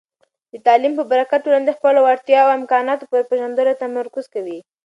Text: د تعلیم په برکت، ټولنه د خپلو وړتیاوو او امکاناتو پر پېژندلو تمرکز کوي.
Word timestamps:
د 0.51 0.55
تعلیم 0.65 0.93
په 0.97 1.03
برکت، 1.11 1.39
ټولنه 1.45 1.65
د 1.67 1.71
خپلو 1.77 1.99
وړتیاوو 2.03 2.49
او 2.51 2.57
امکاناتو 2.59 3.09
پر 3.11 3.21
پېژندلو 3.29 3.79
تمرکز 3.83 4.25
کوي. 4.33 4.59